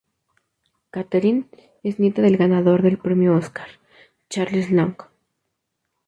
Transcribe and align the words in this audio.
Katherine 0.89 1.45
es 1.83 1.99
nieta 1.99 2.23
del 2.23 2.35
ganador 2.35 2.81
del 2.81 2.97
premio 2.97 3.35
Oscar, 3.37 3.67
Charles 4.31 4.71
Lang. 4.71 4.97